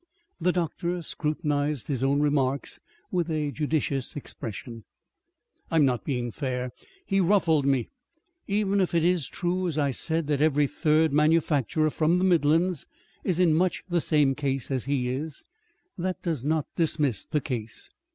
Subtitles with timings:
[0.39, 2.79] The doctor scrutinized his own remarks
[3.11, 4.83] with a judicious expression.
[5.69, 6.71] "I am not being fair.
[7.05, 7.87] He ruffled me.
[8.47, 12.87] Even if it is true, as I said, that every third manufacturer from the midlands
[13.23, 15.43] is in much the same case as he is,
[15.99, 17.87] that does not dismiss the case.